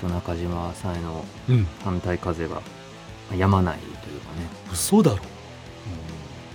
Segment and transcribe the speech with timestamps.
[0.00, 1.24] と中島さんへの
[1.84, 2.62] 反対風が
[3.30, 5.18] 止まないというかね、嘘だろ。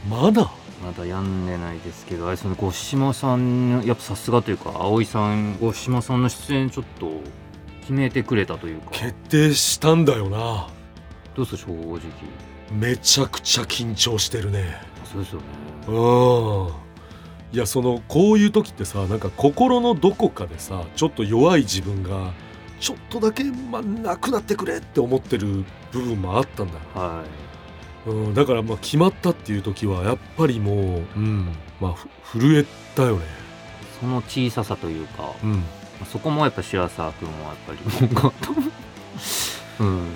[0.09, 0.51] まだ？
[0.83, 7.21] まだやんでないですけどあれその五島さんやっぱさすがというか葵さん五島さんの出演ちょっと
[7.81, 8.91] 決めてくれたというか。
[8.91, 10.67] 決定したんだよな。
[11.33, 11.99] どうする正直。
[12.71, 14.81] めちゃくちゃ緊張してるね。
[15.05, 15.45] そうですよね。
[15.87, 17.55] うん。
[17.55, 22.33] いやそのこういう時ってさなんか心のどこかでさちょっと弱い自分が
[22.85, 26.73] ちょっとだけ、まあ、なくなってくれって思ってる部分もあったんだ。
[26.73, 27.25] よ、は
[28.05, 28.09] い。
[28.11, 31.47] うん、だからまあ決まったっていう時はやっぱりもう、うん
[31.81, 32.07] まあ、ふ
[32.39, 33.25] 震えたよね。
[33.99, 35.63] その小ささというか、うん。
[36.11, 37.79] そこもやっぱ白沢君もやっぱり
[39.79, 40.11] うん。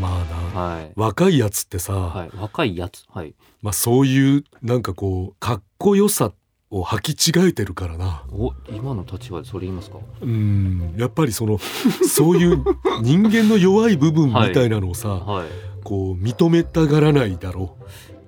[0.00, 0.92] まあなはい。
[0.96, 3.34] 若いやつってさ、はい若いやつはい。
[3.60, 6.32] まあ、そういうなんかこうかっこよさ
[6.74, 8.24] を履き違えてるからな。
[8.32, 9.98] お今の立場でそれ言いますか？
[10.20, 10.94] うん。
[10.96, 12.64] やっぱりそのそういう
[13.00, 15.48] 人間の弱い部分みたいなのをさ、はい。
[15.84, 17.76] こう認めたがらないだろ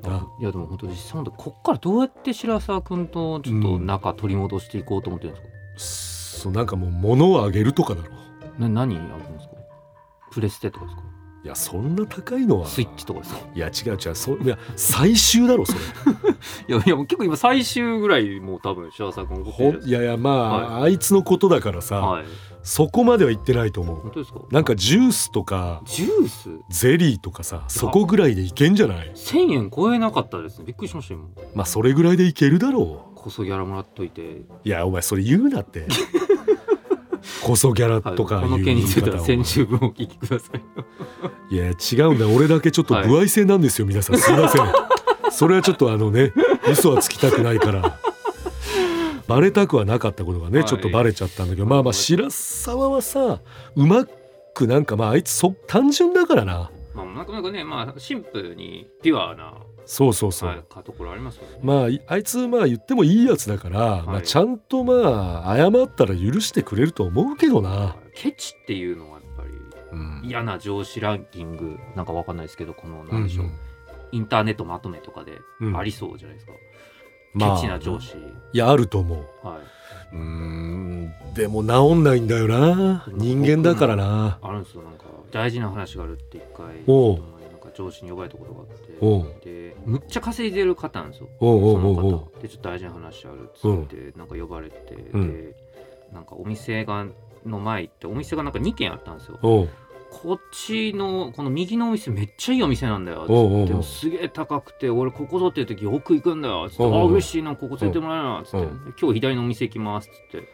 [0.05, 0.09] う。
[0.09, 0.29] な。
[0.41, 5.41] いやでも本当実際こっからどうやって白沢君とちょっと仲取り戻していこうと思ってるんで
[5.79, 8.11] すか、そうなんかもう物をあげるとかだろ
[8.59, 8.61] う。
[8.63, 9.55] な何あるんですか？
[10.31, 11.03] プレステとかですか？
[11.47, 12.67] いやそんな高いのは。
[12.67, 13.41] スイッチとかですか？
[13.55, 14.15] いや違う違う。
[14.17, 15.79] そいや最終だろそれ。
[16.67, 20.31] いやいや結構今最終ぐらいもう多分白沢君ほいやいやま
[20.81, 22.25] あ、あいつのことだからさ、はい。
[22.65, 23.97] そこまでは言ってないと思う。
[24.01, 24.41] 本当ですか？
[24.51, 26.49] なんかジュースとかジュース？
[26.69, 30.65] ゼリーとかさそこぐらいでいけんじゃない？1000円超えなかったですね。
[30.67, 31.27] びっくりしました今。
[31.55, 35.87] まあそれぐらいでいけるだろこそギャラもらっといて、ういやお前それ言うなって
[37.43, 39.25] こそギャラはい、とかいうこの件についてはを。
[39.25, 40.63] 先週分お聞きください。
[41.55, 44.19] いや違うんだ俺だけちょっと歩合制なんですよ、皆さん。
[44.19, 44.67] すいません。
[45.31, 46.33] それはちょっとあのね
[46.71, 47.99] 嘘はつきたくないから。
[49.27, 50.69] バレたくはなかったことがね、はい。
[50.69, 53.41] ちょっとバレちゃったんだけどまあまあ白沢はさ
[53.75, 54.07] うま
[54.55, 56.71] くなんかまああいつそ単純だからな。
[56.95, 59.55] まあなかなかねまあシンプルにピュアな
[59.87, 61.59] そうそうそう、はい、かところありますよね。
[61.63, 69.49] まあいあいつまあ言ってもいいやつだから、まあ、ちゃんとまあ謝ったら許してくれると思うけどな、ケチっていうのはやっぱり
[69.93, 70.23] うん。
[70.25, 73.53] 嫌な上司ランキングなんかわかんないですけどこのなんでしょう、うん
[74.13, 75.77] インターネットまとめとかでうん。
[75.77, 76.53] ありそうじゃないですか、
[77.35, 78.17] まあケチな上司、
[78.53, 79.47] いやあると思う。
[79.47, 83.05] はい、うーんでも治んないんだよな。
[83.13, 84.39] 人間だからな。
[84.41, 84.83] あるんですよ。
[84.83, 87.23] なんか大事な話があるって一回おう
[87.77, 91.29] ちょっと前になんか上司に呼ばれたことがあってでむっちゃ稼いでる方なんですよ。
[91.39, 95.33] そうの方でちょっと大事な話あるっつってなんか呼ばれて、うん。
[95.33, 95.55] で
[96.13, 97.07] なんかお店が
[97.45, 99.39] の前行ってお店がなんか2軒あったんですよ。
[100.09, 103.27] こっちのこの右のお店めっちゃいいお店なんだよ。
[103.27, 106.71] つってすげえ高くて俺ここぞっていう時よく行くんだよ。
[106.71, 108.43] つってあ嬉しいなここ連れてもらえるな。
[108.45, 108.67] つって
[109.01, 110.09] 今日左のお店行きます。
[110.09, 110.49] つって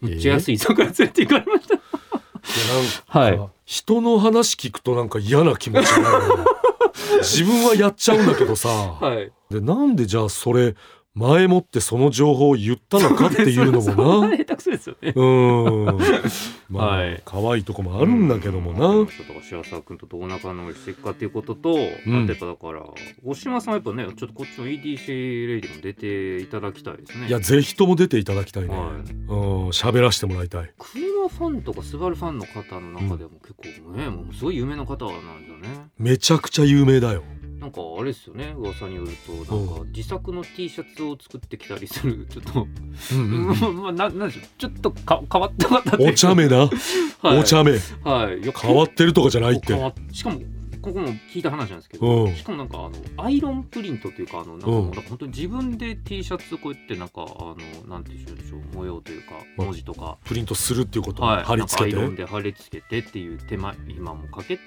[0.00, 1.74] めっちゃ安い居酒屋連れて行かれました。
[1.74, 1.82] いや
[2.74, 3.50] なんか はい。
[3.64, 6.44] 人の話聞くとなんか嫌な気持ちになるな
[7.20, 8.68] 自分はやっちゃうんだけどさ、
[9.00, 9.32] はい。
[9.50, 10.74] でなんでじゃあそれ
[11.16, 14.36] 前もってその情報を言ったのかっていうのもな。
[14.36, 15.14] 下手くそですよね。
[15.16, 15.98] うーん。
[16.68, 17.22] まあ、はい。
[17.24, 19.06] 可愛いとこもあるんだけどもな、うん。
[19.06, 22.24] ちょっと白沢君とどう仲直りしていくかっていうことと、うん。
[22.24, 22.84] あとやっぱだから
[23.24, 27.28] 大島さんはやっぱねちょっとこっちの EDC レイディも出ていただきたいですね。
[27.28, 28.86] いやぜひとも出ていただきたいね、はい。
[28.86, 29.68] うん。
[29.68, 30.70] 喋らせてもらいたい。
[30.78, 35.86] 車ファンとかスバルファンの方の中でも結構ね、もうすごい有名な方なんですよね。
[35.98, 37.22] めちゃくちゃ有名だよ
[37.76, 42.66] かあれですよね噂によるとなんか自作の T シャツを作ってきたりする ちょっと、
[43.12, 43.76] うんうんうん。
[43.82, 46.68] まあななんでしょうちょっとか変わった方お茶目な、
[47.22, 48.40] はい、お茶目はい。
[48.52, 49.74] 変わってるとかじゃないって。
[50.12, 50.40] しかも
[50.86, 52.34] ここも聞いた話なんですけど、うん。
[52.36, 54.72] しかもなんかあのアイロンプリントというかあのなんかうん。
[54.84, 57.56] もう本当に自分で T シャツこうやってなんかあの
[57.88, 61.96] なんていうんでしょう模様というかうん文字とか、プリントするっていうこと、はい、貼り付けて？
[61.96, 64.62] アイロンで貼り付けてっていう手間暇もかけて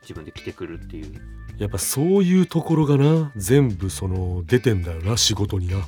[0.00, 1.20] 自分で着てくるっていう。
[1.58, 5.76] やっぱそういうところがな全部その出てんだよな仕事にな。
[5.76, 5.84] や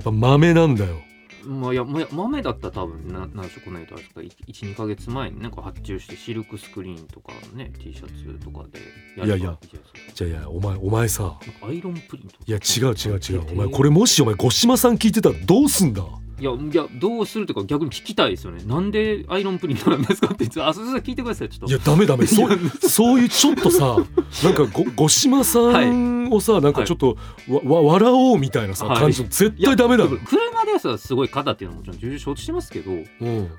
[0.00, 1.00] っぱ豆なんだよ
[1.46, 8.80] まあ、いやまあ豆だったら多分ななんでしょうこの間ですか12か月前になんか発注してシルクスクリーンとかね T シャツとかで
[9.16, 13.52] やればいやいやいじゃないですかじゃあいやお前お前さアイロンプリントいや違う違う違う。
[13.52, 16.02] お前これもしお前五島さん聞いてたらどうすんだ？
[16.38, 18.62] いやいやどうするとか逆に聞きたいですよね。
[18.66, 21.66] なんでアイロンプリントなんですかって言ってあそれ聞いてくださいちょっと。
[21.66, 22.26] いやダメダメ。
[22.26, 23.96] そうそういうちょっとさ
[24.44, 27.16] なんかご五島さんをさ、なんかちょっと
[27.48, 28.98] わ、わ笑おうみたいなさ、はい。
[28.98, 29.22] 感じ。
[29.22, 30.04] の絶対ダメだ。
[30.04, 33.04] よ、車でさすごい肩っていうのはもちろん重々承知してますけどうん、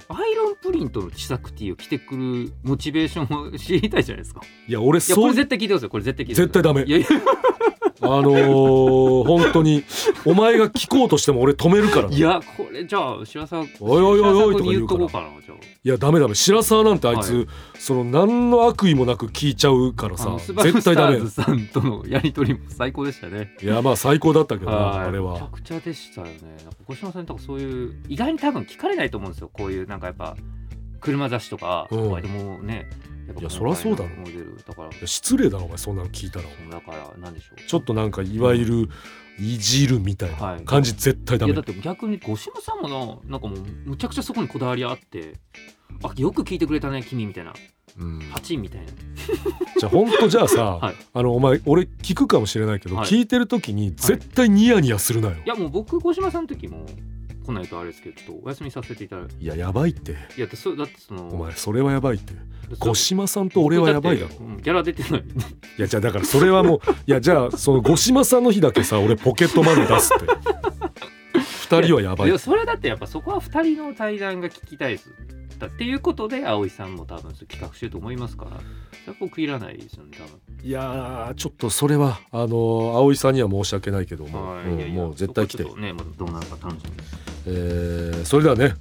[0.10, 4.42] アイロンプリントの試作ティーを着てくるモチベーションを知りたいじゃないですか。
[4.68, 6.84] いや俺そうれ絶対聞いてくださいこれ絶対聞いて絶対ダメ。
[6.84, 7.08] いやいや
[8.02, 9.84] あのー、本当に
[10.26, 12.16] お前が聞こうとしても俺止めるからな。
[12.16, 15.06] いやこれじゃあ白沢おいおいおいおいとか言言うから。
[15.06, 15.58] っとこうかなじゃあ。
[15.84, 17.48] やダメダメ白沢なんてあいつ、はい。
[17.80, 23.56] その何の悪意もなく聞いちゃうからさ絶対ダメスターズさんとのやりとりも最高でしたね。
[23.62, 26.34] いやまあ最高だったけどあれめちゃはくちゃでしたよね。
[26.86, 29.50] 小島さんとかそういう意外に多分聞かれないと思うんですよ。
[29.52, 30.36] こういうなんかやっぱ
[31.00, 32.00] 車雑誌とか、うん。
[32.00, 32.90] こうやってもうね
[33.40, 34.10] いやそらそうだろ。
[34.16, 35.08] モデルだから。
[35.08, 37.62] 失礼だろお前そんなの聞いたらだからなんでしょう。
[37.68, 38.90] ちょっとなんかいわゆる
[39.40, 40.66] いじるみたいはない。
[40.66, 45.34] 感じ絶対ダメ、いやだって逆に五島さんもななんかもうむちゃくちゃそこにこだわりあって
[46.04, 47.54] あよく聞いてくれたね君みたいな。
[48.00, 48.20] うん。
[48.32, 48.88] パチンみたいな。
[49.80, 50.96] じゃあ本当じゃあさ、 はい。
[51.14, 53.06] あのお前俺聞くかもしれないけど、はい。
[53.06, 56.86] 聞いてる時に絶対ニヤニヤするなよ、いやもう僕五島さんの時も
[57.48, 60.16] 来ないとあれですけどちょっとお休みさせていただいややばいって。
[60.38, 62.34] いやだそうだってそのお前それはやばいって。
[62.80, 70.26] 五島さんと俺はやばいだろギャラ出てないいやじゃあだからそれはもういやじゃあその五島さんの日だけさ俺ポケットマネー出すって。
[71.68, 75.14] 二人はやばいいやそれだってやっぱそこは2人の対談が聞きたいです。
[75.60, 78.52] だっていうことで葵さんも多分企画してると思いますから。
[78.52, 78.58] そ
[79.08, 80.40] れは僕いらないですよね多分。
[80.64, 85.64] いやーちょっとそれはあの葵さんには申し訳ないけども、うんもう絶対来て。
[85.64, 88.76] ねまだどうなるか楽しみですえーそれではね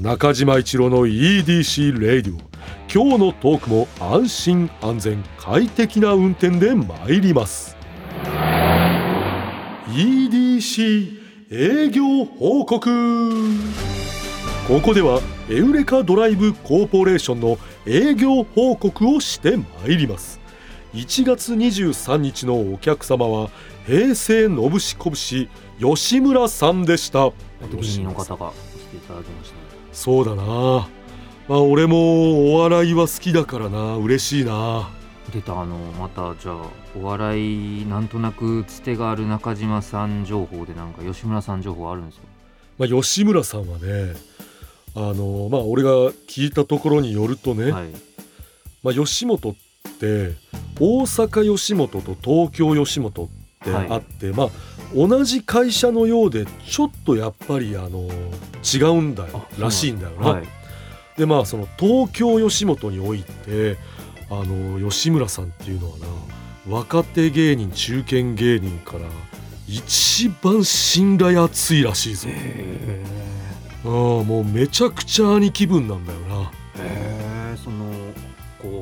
[0.00, 2.40] 中島一郎の EDC レディオ
[2.92, 7.76] 今日のトークも安心安全快適な運転で参ります。
[9.88, 11.20] EDC
[11.50, 12.90] 営業報告。
[14.66, 20.40] ここではエウレカドライブコーポレーションの営業報告をして参ります。
[20.94, 23.50] 1月23日のお客様は
[23.86, 25.48] 平成のぶしこぶし
[25.78, 27.30] 吉村さんでした。
[27.70, 29.54] 芸人の方が来ていただきました。
[29.54, 29.62] ね
[29.92, 30.44] そうだな。
[31.48, 33.96] まあ俺もお笑いは好きだからな。
[33.96, 34.90] 嬉しいな。
[35.32, 36.56] 出たあのまたじゃあ
[36.98, 42.26] お笑いなんとなくつてがある中島さん情報でなんか吉村さん情報あるんですか？
[42.78, 44.14] まあ吉村さんはね
[44.96, 45.90] あのまあ俺が
[46.28, 47.90] 聞いたところによるとね、はい。
[48.82, 49.54] まあ吉本っ
[50.00, 50.32] て
[50.80, 53.28] 大阪吉本と東京吉本っ
[53.70, 54.48] てあって、まあ
[54.94, 58.08] 同じ会社のようでちょっとやっぱりあの
[58.62, 60.44] 違うんだよあらしいんだよな、はい。
[61.16, 63.76] でまあその東京吉本において
[64.30, 66.06] あの吉村さんっていうのはな
[66.68, 69.00] 若手芸人中堅芸人から
[69.68, 73.04] 一番信頼厚いらしいぞ、へ
[73.84, 73.92] うん、
[74.26, 76.50] もうめちゃくちゃ兄貴分なんだよな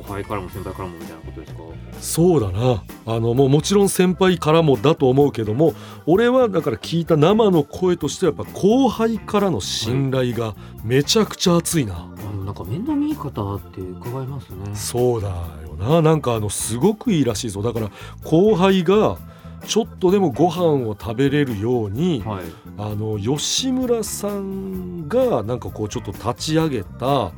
[0.07, 1.59] 輩からも先輩からもみたいなことですか？
[1.99, 2.83] そうだな。
[3.05, 5.73] あのもうもちろん先輩からもだと思うけども
[6.05, 14.75] 俺はだから聞いた生の声としてはやっぱ後輩からの信頼がめちゃくちゃ熱いな、あのなんか面倒見いい方って伺いますね。
[14.75, 16.01] そうだよな。
[16.01, 17.61] なんかあのすごくいいらしいぞ。
[17.61, 17.89] だから
[18.23, 19.17] 後輩が
[19.65, 22.43] ちょっとでもご飯を食べれるように、はい。
[22.77, 27.31] あの吉村さんがなんかこうちょっと立ち上げた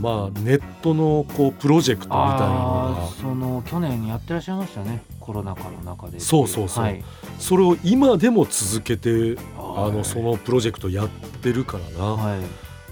[0.00, 5.02] まあネットのこうプロジェクトみたいなあのーその去年やってらっしゃいましたね。
[5.20, 6.84] コロナ禍の中でそうそうそう。
[6.84, 7.06] はい、が
[7.38, 12.40] それを今でも続けてあのそののプロジェクトやってるからな、はい。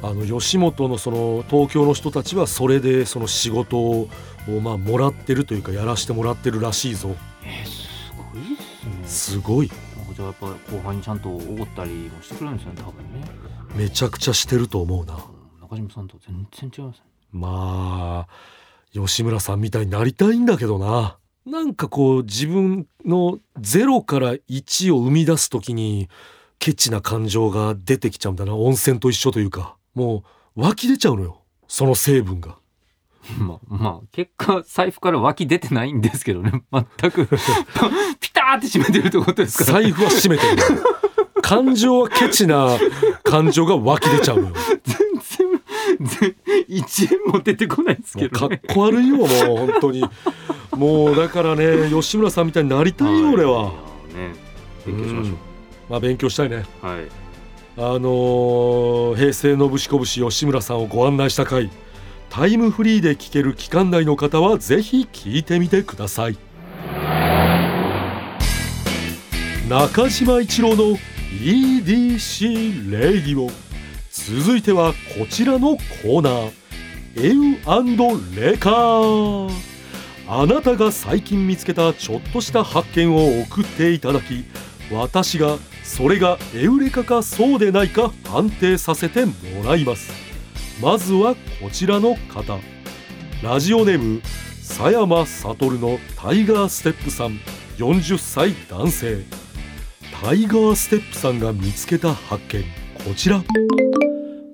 [0.03, 4.09] あの吉本のその東京の人たちはそれでその仕事を
[4.63, 7.15] まあもらってるというかやらしてもらってるらしいぞ。
[7.45, 9.07] えー、すごいっすね。
[9.07, 9.69] すごい。
[9.69, 13.27] じゃあやっぱ後輩にちゃんとおごったりもしてくれるんですよね多分ね。
[13.75, 15.15] めちゃくちゃしてると思うな。
[15.15, 15.32] うん
[15.73, 17.05] 中島さんと全然違いますね。
[17.33, 18.33] まあ
[18.93, 21.17] 吉村さんみたいになりたいんだけどな。
[21.47, 26.09] なんかこう自分の0から1を生み出す時に
[26.59, 28.55] ケチな感情が出てきちゃうんだな。
[28.55, 29.77] 温泉と一緒というか。
[29.95, 30.25] も
[30.57, 31.43] う湧き出ちゃうのよ。
[31.69, 32.59] その成分が。
[33.39, 36.63] まあまあ結果財布から湧き出てないんですけどね。
[36.71, 37.27] 全く
[38.21, 40.83] ピターって閉めてるってことですから財布は閉めてる。
[41.43, 42.79] 感情はケチな
[43.25, 44.55] 感情が湧き出ちゃうのよ
[46.69, 48.61] 1円も出てこないんですけどね。
[48.69, 50.05] こ悪いよもう本当に。
[50.77, 53.73] もうだからね吉村さんみたいになりたいよ俺は、
[54.15, 54.35] いやね
[54.87, 55.33] 勉強しましょ
[55.91, 56.65] まあ勉強したいね。
[56.83, 57.05] う、はい。
[57.77, 61.71] あのー平成のぶしこぶし吉村さんをご案内した回。
[62.31, 66.39] タイムフリーで聞ける期間内の方はぜひ聞いてみてください。
[69.69, 70.97] 中島一郎の
[71.41, 73.51] EDC レイディオ
[74.25, 76.53] 続いてはこちらのコーナー。
[77.17, 78.71] エウレカ
[80.29, 84.45] あなたが最近見つけたちょっとした発見を送っていただき
[84.91, 90.13] 私がそれがエウレカかそうでないか判定させてもらいます。
[90.81, 92.59] まずはこちらの方。
[93.43, 94.23] ラジオネーム
[94.61, 97.41] 佐山悟のタイガーステップさん。
[97.77, 99.25] 40歳男性。
[100.23, 102.65] タイガーステップさんが見つけた発見。
[103.05, 103.43] こちら。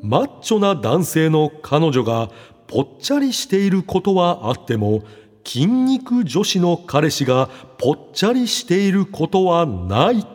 [0.08, 2.30] マッチョな男性の彼女が
[2.66, 5.02] ぽっちゃりしていることはあっても
[5.44, 10.26] 筋肉女子の彼氏がぽっちゃりしていることはない。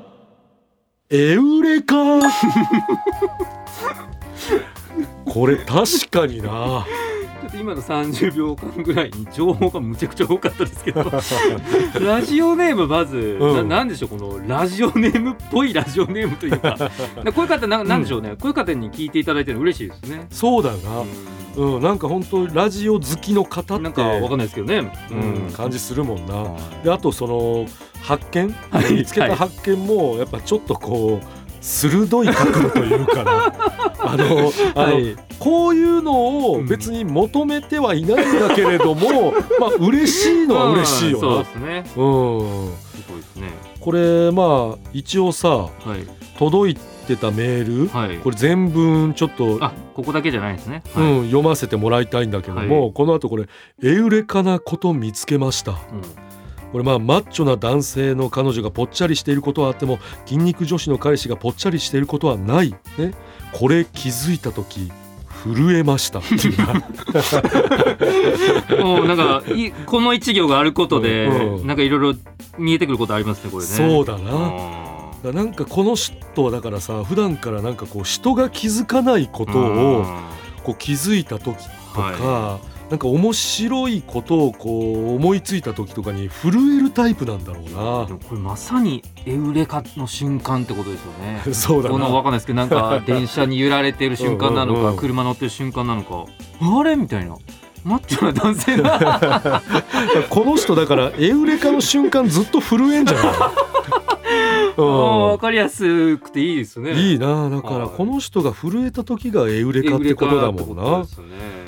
[1.09, 1.95] エウレカ。
[5.25, 6.85] これ確かにな。
[7.63, 11.09] 今の30秒間ぐらいに情報がむちゃくちゃ多かったですけど
[12.05, 13.69] ラジオネームまず、うん。
[13.69, 16.75] ななんでしょうこのラジオネームっぽいラジオネームというか
[17.23, 20.27] なこういう方ななんでしょうね、こういう方に聞いていただいてるの嬉しいですね。
[20.29, 20.77] そうだよ
[21.55, 24.91] な、うん、なんか本当ラジオ好きの方ってなんかわかんないですけどね。
[25.09, 25.15] う
[25.49, 27.65] ん、感じするもんな、はであとその
[28.01, 28.93] 発見、はい。
[28.93, 33.53] 見つけた発見もやっぱちょっとこう鋭い角度というかな
[34.05, 41.49] あの はいこういうのを別に求めてはいないんだけれども、 まあ嬉しいのは嬉しいよなうんそうで。
[41.49, 41.77] すね。
[41.77, 41.95] うん、す
[43.09, 43.49] ごいですね。
[43.79, 45.69] これまあ一応さはい
[46.37, 46.75] 届い
[47.07, 48.17] てたメール、はい。
[48.17, 50.81] これ全文ちょっとあここだけじゃないですね。
[50.95, 53.47] うはいん、読ませてもらいたいんだけども、はこの後これ
[53.83, 56.23] 「エウレカなこと見つけました」うん
[56.73, 63.13] これまあマッチョな男性の彼女がぽっちゃりしていることはあっても筋肉女子の彼氏がぽっちゃりしていることはない、ね、
[63.53, 64.91] これ気づいた時
[65.43, 66.19] 震えました。
[68.81, 72.19] もうなんかいこの一行があることで、うなんかいろいろ
[72.57, 73.69] 見えてくることありますねこれね。
[73.69, 75.31] そうだな。
[75.33, 79.63] なんかこの人はだからさ普段からなんかこう人が気づかないこーとを
[79.99, 80.05] うん。
[80.63, 81.57] こう気づいた時
[81.93, 82.59] とか、は
[82.89, 87.71] なんか面白いことをこう思いついた時とかに震えるタイプなんだろうで
[88.13, 91.41] もこれまさにエウレカの瞬間ってことですよね。
[91.45, 96.25] な そうだこのわなかんないですけどなんか 電車に揺られてる瞬間なのかうん車乗ってる瞬間なのか。
[96.61, 97.35] あれみたいな。
[97.83, 99.61] マッチョな男性が
[100.29, 103.33] この人だからエウレカの瞬間ずっと震えんじゃない
[104.77, 105.21] うん。
[105.31, 106.93] わかりやすくていいですね。
[106.93, 107.89] いいなだからはい。
[107.97, 110.99] この人が震えた時がエウレカってことだもんな。
[110.99, 111.05] ね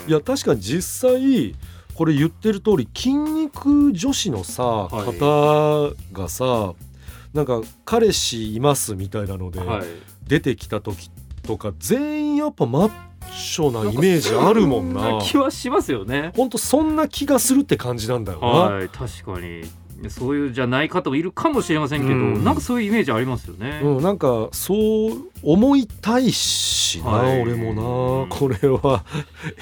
[0.07, 1.55] いや確かに実際
[1.93, 6.74] これ言ってる通り筋肉女子のさ、はい方がさ
[7.33, 9.85] なんか彼氏いますみたいなのではい。
[10.27, 11.12] 出てきた時
[11.43, 12.91] とか全員やっぱマッ
[13.31, 16.31] チョなイメージあるもんなそ気はしますよね。
[16.35, 19.63] ほんとそんな気がするって感じなんだよな、はい確かに
[20.09, 22.43] そういうじゃない方もいるかもしれませんけど、うん。
[22.43, 23.81] なんかそういうイメージありますよね。
[23.83, 27.41] うん、なんかそう思いたいしな、はい。
[27.41, 27.75] 俺もうん
[28.29, 29.03] なこれは。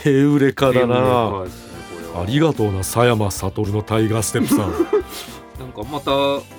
[0.06, 1.46] エウレカだな。
[2.16, 4.72] ありがとうな佐山悟のタイガーステップさん。
[5.60, 6.12] なんかまた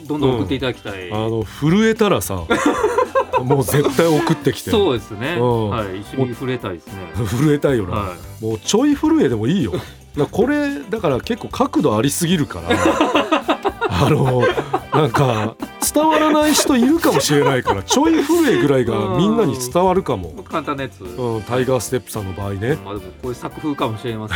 [0.07, 1.11] どんどん送っていただきたい。
[1.13, 2.45] あの震えたらさ
[3.43, 4.71] もう絶対送ってきて。
[4.71, 5.37] そうですね。
[5.39, 5.71] うん。
[5.71, 6.95] はい一緒に触れたいですね。
[7.27, 9.73] 震えたいよな、はもうちょい震えでもいいよ。
[10.31, 13.54] これだから結構角度ありすぎるから
[14.05, 14.43] あの
[14.93, 15.57] なんか
[15.93, 20.45] 伝わらない人いるかもしれないからちょい震えぐらいがみんなに伝わるかも、い。
[20.45, 21.03] 簡単なやつ。
[21.05, 22.77] うん、タイガーステップさんの場合ね。
[22.77, 24.35] まあでもこういう作風かもしれませ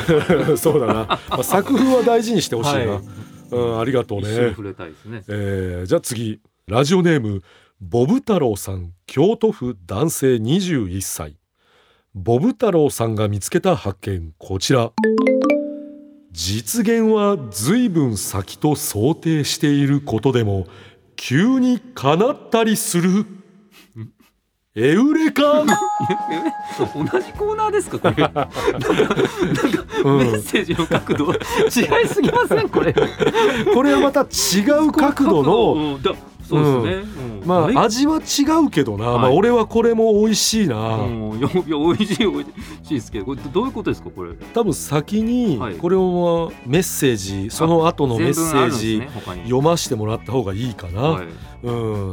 [0.52, 0.56] ん。
[0.58, 3.02] そうだな、まあ、作風は大事にしてほしいな、はい。
[3.50, 5.22] うん、ありがとうね、触れたいですね。
[5.28, 6.40] えーじゃあ次。
[6.66, 7.42] ラジオネーム
[7.80, 11.36] ボブ太郎さん京都府男性21歳。
[12.14, 14.92] ボブ太郎さんが見つけた発見こちら
[16.38, 20.68] 実現は随分先と想定していることでも
[21.16, 23.26] 急に叶ったりする
[24.76, 25.64] エウレカ、
[26.94, 28.30] 同じコーナーですかこれ。
[30.04, 32.94] うんメッセージの角度違いすぎませんこれ。
[33.74, 35.98] これはまた違う角度の
[36.48, 37.10] そうですね。
[37.40, 37.46] うん。
[37.46, 39.18] まはいあ味は違うけどな、はい。
[39.18, 41.38] まあ俺はこれも美味しいな、うん。
[41.38, 42.44] いや美味しい美味
[42.82, 44.34] しいですけどこれどういうことですかこれ？
[44.54, 45.74] 多分先にはい。
[45.74, 49.08] これをメッセージその後のメッセージね。
[49.44, 51.26] 読ましてもらった方がいいかな、はい。
[51.62, 51.70] う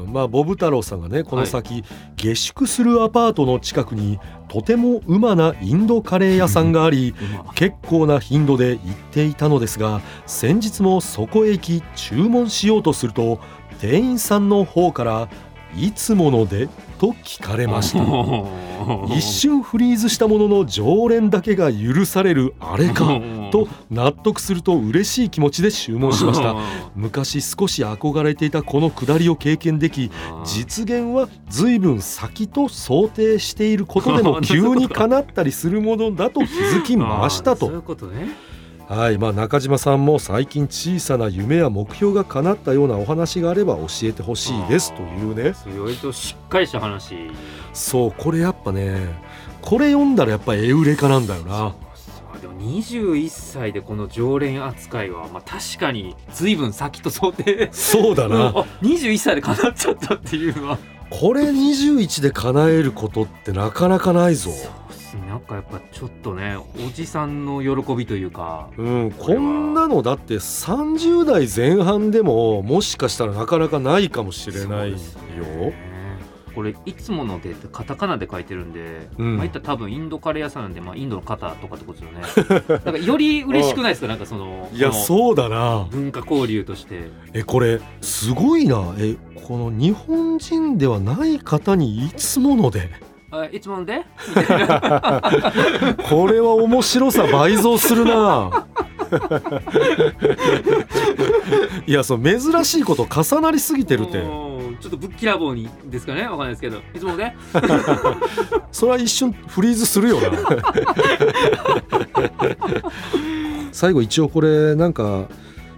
[0.07, 0.13] ん。
[0.13, 1.83] まあボブ太郎さんがねこの先、
[2.15, 7.15] 下宿するアパートの近くにとてもうまなインドカレー屋さんがあり
[7.55, 13.39] 結構な頻度で行っていたのですが先日もそこへ行き注文しようとすると
[13.79, 15.29] 店員さんの方から
[15.77, 17.99] 「いつもので?」と聞かれました
[19.13, 23.19] 一瞬フリーズしたものの常連だけが許されるあれか
[23.51, 26.55] と納得すると嬉しい気持ちで注文しました
[26.95, 30.09] 昔少し憧れていたこの下りを経験でき
[30.45, 37.67] 実現は随分先と想定していることでも急に叶ったりするものだと気づきましたと。
[38.87, 44.93] はいまあ、中島さんも最近小さな夢や目標が叶ったようなお話があれば教えてほしいです。
[44.93, 45.55] というね。
[45.79, 47.15] 割としっかりした話。
[47.73, 48.97] そうこれやっぱね
[49.61, 51.73] これ読んだらやっぱエウレカなんだよな。
[51.95, 57.69] そうでも21歳でこの常連扱いは、まあ、確かに随分先と想定。
[57.71, 60.77] そうだな、 あ21歳で叶っちゃったっていうのは。
[61.09, 64.51] これ21で叶えることってなかなかないぞ
[65.27, 74.97] なんかやっぱちょっとねおじさんの喜びというかうん、こんなのだって30代前半でももしかしたらなかなかないかもしれないよ。
[76.55, 79.35] これいつものでカタカナで書いてるんで、うん。
[79.35, 82.63] まあいったら多分インドカレー屋さんなんで、まあ、インドの方とかってことですよね。
[82.67, 84.07] だからより嬉しくないですか？
[84.07, 85.85] なんかそのいやそうだな。
[85.91, 87.09] 文化交流として。
[87.33, 88.95] えこれすごいな。
[88.97, 92.89] えこの日本人ではない方にいつもので
[93.41, 94.03] あいつもので？
[96.09, 98.65] これは面白さ倍増するな。
[101.85, 104.17] いやそう珍しいこと重なりすぎてるって。
[104.19, 106.23] うんちょっとぶっきらぼうにですかね？
[106.23, 106.79] わかんないですけど。
[106.93, 107.13] いつも
[108.73, 110.29] それは一瞬フリーズするよな。
[113.71, 115.27] 最後一応これなんか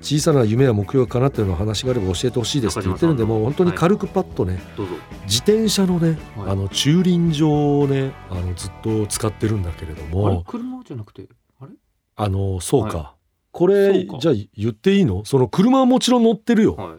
[0.08, 4.94] 小さな夢や目標が叶ってるの話があれば教えてほしいですって言ってるんでもう本当に軽くパッとね、どうぞ。
[5.26, 6.52] 自転車のね、はい。
[6.52, 10.46] あの駐輪場をねあのずっと使ってるんだけれども。
[10.48, 11.28] 車じゃなくて
[11.60, 11.74] あれ？
[12.16, 13.14] あのそうか、は
[13.52, 15.26] これじゃあ言っていいの？
[15.26, 16.98] その車はもちろん乗ってるよ、はい。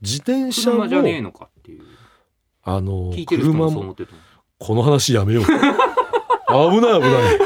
[0.00, 1.82] 自転車も車じゃねえのかっていう。
[2.64, 3.94] あの車も
[4.58, 5.44] この話やめよう。
[6.52, 7.38] 危ない危ない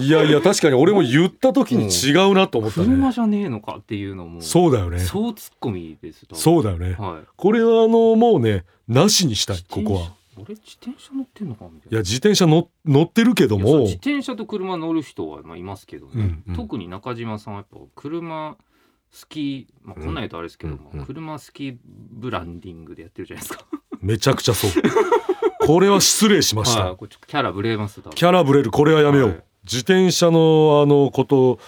[0.00, 4.98] いやいや確かに俺も言った時に違うなと思うったね、車じゃねえのかっていうのもそうだよね。
[4.98, 6.94] そうツッコミですそうだよね。
[6.94, 7.26] はい。
[7.36, 10.12] これはあのもうねなしにしたいここは。
[10.36, 13.80] 俺自転車乗ってんのかみたいいや自転車乗乗ってるけども。
[13.80, 16.56] 自転車と車乗る人はまあいますけどね、うんうん。
[16.56, 21.06] 特に中島さんはやっぱ車好き、まあ、こんなん言うとあれですけども、うんうん。
[21.06, 23.64] 車好きブランディングでやってるじゃないですか。
[24.00, 24.70] めちゃくちゃそう。
[25.66, 28.70] これは失礼しました、はい、キャラブレますキャラブレる。
[28.70, 31.58] これはやめよう、はい自転車のあのこと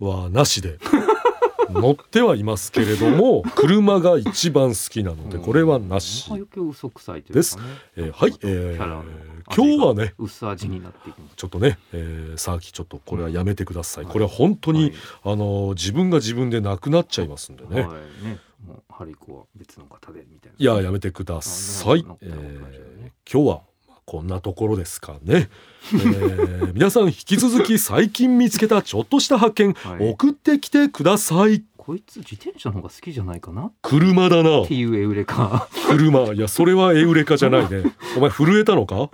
[0.00, 0.78] はなしで
[1.70, 7.62] 乗ってはいますけれども車が一番好きなのでこれはなし、まあ余計嘘くさいというかね。
[7.96, 11.36] えーはい、えー、今日はね薄味になっていきます。
[11.36, 14.92] ちょっとね、えー、さあきちょっとこれはやめてください、これは本当に、
[15.22, 18.38] あのー自分が自分でなくなっちゃいますんでね、はい、はいね。
[18.66, 20.56] もうは別の方でみたいな。
[20.58, 22.04] いややめてください。
[22.08, 22.32] あ、えね。
[22.34, 23.62] ー今日は
[24.06, 25.48] こんなところですかね、
[25.92, 30.10] えー皆さん引き続き最近見つけたちょっとした発見、はい。
[30.10, 31.62] 送ってきてください。
[31.76, 33.66] こいつ自転車の方が好きじゃないかな？
[33.66, 34.66] っ車だな。
[34.66, 35.68] ていうエウレカ。
[35.88, 36.20] 車。
[36.34, 37.84] いやそれはエウレカじゃないね。
[38.16, 39.08] お前震えたのか？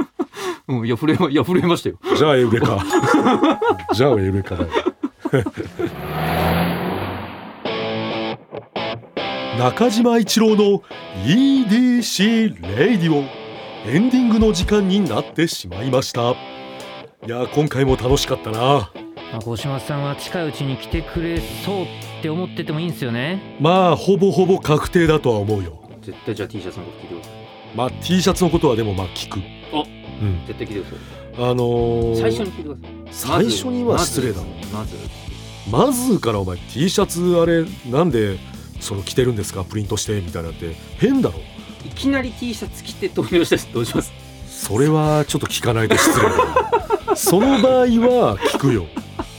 [0.68, 1.98] うん、いや震えまいや震えましたよ。
[2.16, 2.78] じゃあエウレカ。
[3.94, 4.68] じゃあエウレカだよ。
[9.58, 10.82] 中島一郎の
[11.26, 13.24] EDC レイディオ
[13.86, 16.32] エンディングの時間になってしまいました。
[17.26, 18.58] いや今回も楽しかったな。
[19.32, 21.86] まあ、五島さんは近いうちに来てくれそうっ
[22.22, 23.56] て思っててもいいんですよね。
[23.60, 25.80] まあほぼほぼ確定だとは思うよ。
[26.02, 27.34] 絶対じゃあ T シャツのこと聞いてください。
[27.74, 29.38] まあ T シャツのことはでもまあ聞く。
[29.72, 29.82] あ
[30.22, 30.44] うん。
[30.46, 31.50] 絶対聞いてください。
[31.50, 32.76] あのー最初に聞いてくだ
[33.12, 33.44] さい。
[33.44, 34.96] 最初には失礼だまず。
[35.70, 38.36] まずからお前 T シャツあれなんで
[38.80, 39.64] その着てるんですか？
[39.64, 40.74] プリントしてみたいなって。
[40.98, 41.38] 変だろ。
[41.38, 41.42] い
[42.00, 44.12] きなり T シャツ着て投票したらどうします
[44.48, 48.86] それはちょっと聞かないと失礼だ その場合は聞くよ。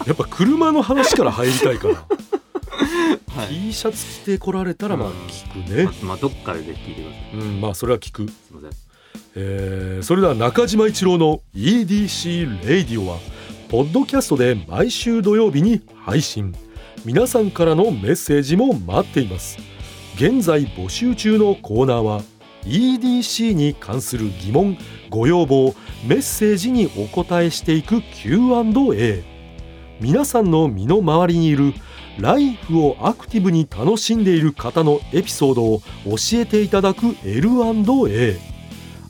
[0.06, 5.84] やっぱ車の話から入りたいから、は T シャツ着てこられたらまあ聞くね。
[5.86, 8.72] まあ、まあどっかで聞いてくださいうんまあそれは聞く、すいません。
[9.36, 13.20] えーそれでは中島一郎の EDC レイディオは
[13.70, 16.54] ポッドキャストで毎週土曜日に配信。
[17.06, 19.58] 皆さんからのメッセージも待っています。
[20.16, 22.22] 現在募集中のコーナーは
[22.64, 24.78] EDC に関する疑問
[25.10, 25.74] ご要望
[26.06, 29.24] メッセージにお答えしていく Q&A
[30.00, 31.74] 皆さんの身の回りにいる
[32.20, 38.38] ライフをアクティブに楽しんでいる方のエピソードを教えていただく L&A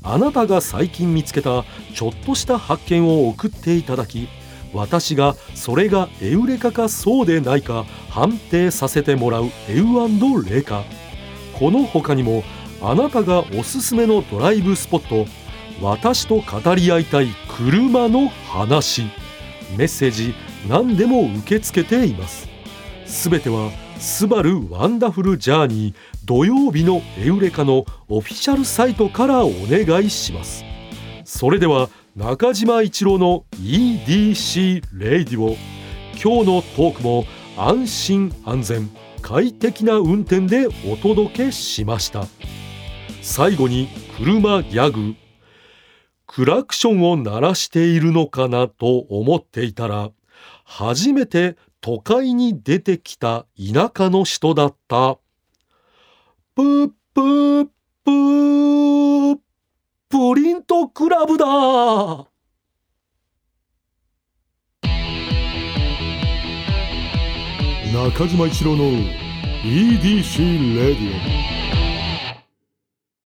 [0.04, 4.28] あなたが最近見つけたちょっとした発見を送っていただき
[4.74, 10.84] 私がそれがエウレカかそうでないか判定させてもらうエウレカ
[11.60, 12.44] この他にも
[12.82, 15.30] あなたがおすすめのドライブスポット
[15.82, 19.04] 私と語り合いたい車の話。
[19.78, 20.34] メッセージ
[20.68, 22.48] 何でも受け付けています。
[23.06, 30.64] すべてはスバルワンダフルジャーニー土曜日のエウレカのオフィシャルサイトからお願いします。
[31.24, 35.56] それでは中島一郎の EDC レイディオ。
[36.14, 37.26] 今日のトークも
[37.58, 38.90] 安心安全
[39.22, 42.26] 快適な運転でお届けしました。
[43.22, 45.16] 最後に車ギャグ。
[46.26, 50.12] クラクションを鳴らしているのかなと思っていたら
[50.64, 55.20] 初めて都会に出てきた田舎の人だった。
[56.56, 57.66] ぷーぷー
[58.06, 59.38] ぷー
[60.10, 61.46] プリントクラブだ。
[67.94, 68.86] 中島一郎の
[69.64, 71.51] EDC レディオ